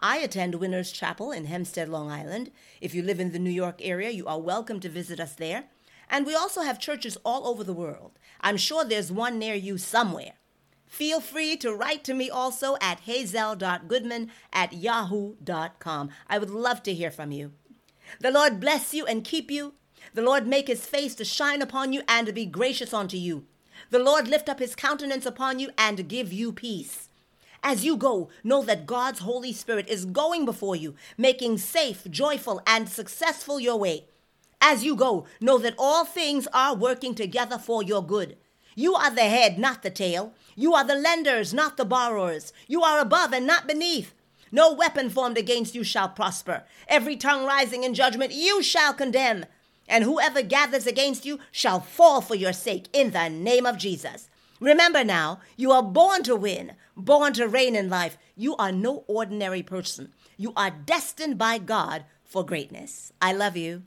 I 0.00 0.16
attend 0.16 0.56
Winners 0.56 0.90
Chapel 0.90 1.30
in 1.30 1.44
Hempstead, 1.44 1.88
Long 1.88 2.10
Island. 2.10 2.50
If 2.80 2.92
you 2.92 3.02
live 3.04 3.20
in 3.20 3.30
the 3.30 3.38
New 3.38 3.50
York 3.50 3.76
area, 3.80 4.10
you 4.10 4.26
are 4.26 4.40
welcome 4.40 4.80
to 4.80 4.88
visit 4.88 5.20
us 5.20 5.34
there. 5.34 5.66
And 6.08 6.26
we 6.26 6.34
also 6.34 6.62
have 6.62 6.80
churches 6.80 7.16
all 7.24 7.46
over 7.46 7.62
the 7.62 7.72
world. 7.72 8.18
I'm 8.40 8.56
sure 8.56 8.84
there's 8.84 9.12
one 9.12 9.38
near 9.38 9.54
you 9.54 9.78
somewhere. 9.78 10.32
Feel 10.90 11.20
free 11.20 11.56
to 11.58 11.72
write 11.72 12.02
to 12.04 12.12
me 12.12 12.28
also 12.28 12.76
at 12.80 13.00
hazel.goodman 13.00 14.30
at 14.52 14.72
yahoo.com. 14.72 16.10
I 16.28 16.38
would 16.38 16.50
love 16.50 16.82
to 16.82 16.92
hear 16.92 17.12
from 17.12 17.30
you. 17.30 17.52
The 18.18 18.32
Lord 18.32 18.58
bless 18.58 18.92
you 18.92 19.06
and 19.06 19.24
keep 19.24 19.52
you. 19.52 19.74
The 20.14 20.20
Lord 20.20 20.48
make 20.48 20.66
his 20.66 20.84
face 20.84 21.14
to 21.14 21.24
shine 21.24 21.62
upon 21.62 21.92
you 21.92 22.02
and 22.08 22.34
be 22.34 22.44
gracious 22.44 22.92
unto 22.92 23.16
you. 23.16 23.46
The 23.90 24.00
Lord 24.00 24.26
lift 24.26 24.48
up 24.48 24.58
his 24.58 24.74
countenance 24.74 25.24
upon 25.24 25.60
you 25.60 25.70
and 25.78 26.08
give 26.08 26.32
you 26.32 26.52
peace. 26.52 27.08
As 27.62 27.84
you 27.84 27.96
go, 27.96 28.28
know 28.42 28.62
that 28.64 28.84
God's 28.84 29.20
Holy 29.20 29.52
Spirit 29.52 29.88
is 29.88 30.04
going 30.04 30.44
before 30.44 30.74
you, 30.74 30.96
making 31.16 31.58
safe, 31.58 32.10
joyful, 32.10 32.60
and 32.66 32.88
successful 32.88 33.60
your 33.60 33.76
way. 33.76 34.06
As 34.60 34.84
you 34.84 34.96
go, 34.96 35.26
know 35.40 35.56
that 35.58 35.76
all 35.78 36.04
things 36.04 36.48
are 36.52 36.74
working 36.74 37.14
together 37.14 37.58
for 37.58 37.80
your 37.82 38.04
good. 38.04 38.36
You 38.74 38.94
are 38.94 39.10
the 39.10 39.22
head, 39.22 39.58
not 39.58 39.82
the 39.82 39.90
tail. 39.90 40.34
You 40.54 40.74
are 40.74 40.84
the 40.84 40.94
lenders, 40.94 41.52
not 41.52 41.76
the 41.76 41.84
borrowers. 41.84 42.52
You 42.66 42.82
are 42.82 43.00
above 43.00 43.32
and 43.32 43.46
not 43.46 43.66
beneath. 43.66 44.14
No 44.52 44.72
weapon 44.72 45.10
formed 45.10 45.38
against 45.38 45.74
you 45.74 45.84
shall 45.84 46.08
prosper. 46.08 46.64
Every 46.88 47.16
tongue 47.16 47.46
rising 47.46 47.84
in 47.84 47.94
judgment 47.94 48.32
you 48.32 48.62
shall 48.62 48.92
condemn. 48.92 49.46
And 49.88 50.04
whoever 50.04 50.42
gathers 50.42 50.86
against 50.86 51.24
you 51.24 51.38
shall 51.50 51.80
fall 51.80 52.20
for 52.20 52.34
your 52.34 52.52
sake 52.52 52.86
in 52.92 53.10
the 53.10 53.28
name 53.28 53.66
of 53.66 53.78
Jesus. 53.78 54.28
Remember 54.60 55.02
now, 55.02 55.40
you 55.56 55.72
are 55.72 55.82
born 55.82 56.22
to 56.24 56.36
win, 56.36 56.72
born 56.96 57.32
to 57.32 57.48
reign 57.48 57.74
in 57.74 57.88
life. 57.88 58.18
You 58.36 58.56
are 58.56 58.72
no 58.72 59.04
ordinary 59.06 59.62
person. 59.62 60.12
You 60.36 60.52
are 60.56 60.70
destined 60.70 61.38
by 61.38 61.58
God 61.58 62.04
for 62.24 62.44
greatness. 62.44 63.12
I 63.20 63.32
love 63.32 63.56
you. 63.56 63.82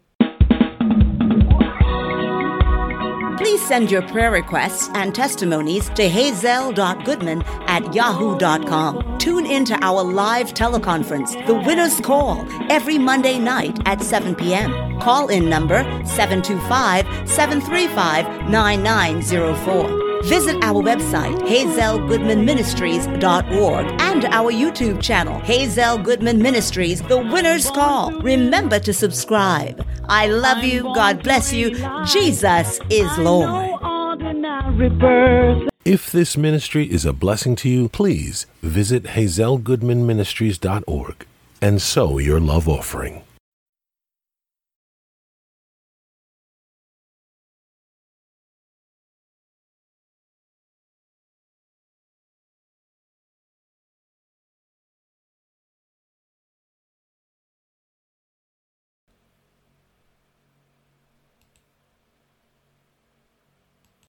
Please 3.38 3.66
send 3.68 3.90
your 3.90 4.04
prayer 4.04 4.32
requests 4.32 4.90
and 4.94 5.14
testimonies 5.14 5.90
to 5.90 6.08
hazel.goodman 6.08 7.42
at 7.68 7.94
yahoo.com. 7.94 9.18
Tune 9.18 9.46
in 9.46 9.66
to 9.66 9.76
our 9.84 10.04
live 10.04 10.54
teleconference, 10.54 11.46
The 11.48 11.56
Winner's 11.56 12.00
Call, 12.00 12.46
every 12.72 12.98
Monday 12.98 13.40
night 13.40 13.78
at 13.86 14.02
7 14.02 14.36
p.m. 14.36 15.00
Call 15.00 15.28
in 15.30 15.50
number 15.50 15.84
725 16.06 17.06
735 17.28 18.50
9904. 18.50 20.04
Visit 20.24 20.64
our 20.64 20.82
website, 20.82 21.38
hazellegoodmanministries.org, 21.40 23.86
and 24.00 24.26
our 24.26 24.52
YouTube 24.54 25.02
channel, 25.02 25.38
Hazelle 25.42 25.98
Goodman 26.02 26.42
Ministries, 26.42 27.02
The 27.02 27.18
Winner's 27.18 27.70
Call. 27.72 28.12
Remember 28.22 28.80
to 28.80 28.94
subscribe. 28.94 29.86
I 30.10 30.28
love 30.28 30.64
you. 30.64 30.84
God 30.96 31.24
bless 31.24 31.54
you. 31.54 31.72
Jesus 32.06 32.80
is 32.90 33.18
Lord. 33.18 33.50
No 33.50 33.80
ordinary 33.82 34.90
birth. 34.90 35.70
If 35.86 36.12
this 36.12 36.36
ministry 36.38 36.90
is 36.90 37.06
a 37.06 37.14
blessing 37.14 37.56
to 37.58 37.70
you, 37.70 37.90
please 37.90 38.46
visit 38.62 39.04
hazellegoodmanministries.org 39.04 41.28
and 41.62 41.82
sow 41.82 42.18
your 42.18 42.40
love 42.40 42.70
offering. 42.70 43.24